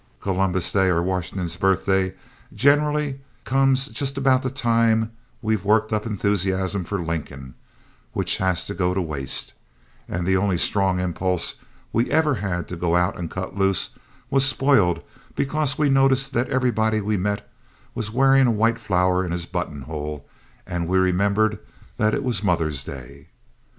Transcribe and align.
Columbus 0.19 0.71
Day 0.71 0.87
or 0.87 1.03
Washington's 1.03 1.57
Birthday 1.57 2.15
generally 2.55 3.19
comes 3.43 3.87
just 3.87 4.17
about 4.17 4.41
the 4.41 4.49
time 4.49 5.11
we've 5.43 5.63
worked 5.63 5.93
up 5.93 6.07
an 6.07 6.13
enthusiasm 6.13 6.83
for 6.83 6.99
Lincoln, 7.03 7.53
which 8.13 8.37
has 8.37 8.65
to 8.65 8.73
go 8.73 8.95
to 8.95 8.99
waste, 9.03 9.53
and 10.09 10.25
the 10.25 10.35
only 10.35 10.57
strong 10.57 10.99
impulse 10.99 11.57
we 11.93 12.09
ever 12.09 12.33
had 12.33 12.67
to 12.69 12.75
go 12.75 12.95
out 12.95 13.15
and 13.15 13.29
cut 13.29 13.55
loose 13.55 13.91
was 14.31 14.43
spoiled 14.43 15.03
because 15.35 15.77
we 15.77 15.87
noticed 15.87 16.33
that 16.33 16.49
everybody 16.49 16.99
we 16.99 17.15
met 17.15 17.47
was 17.93 18.09
wearing 18.09 18.47
a 18.47 18.51
white 18.51 18.79
flower 18.79 19.23
in 19.23 19.31
his 19.31 19.45
buttonhole 19.45 20.27
and 20.65 20.87
we 20.87 20.97
remembered 20.97 21.59
that 21.97 22.15
it 22.15 22.23
was 22.23 22.43
Mother's 22.43 22.83
Day. 22.83 23.27